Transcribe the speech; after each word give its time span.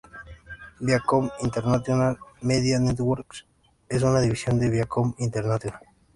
Viacom 0.89 1.27
International 1.47 2.17
Media 2.41 2.79
Networks 2.79 3.45
es 3.87 4.01
una 4.01 4.19
división 4.19 4.57
de 4.57 4.71
Viacom 4.71 5.13
International. 5.19 5.81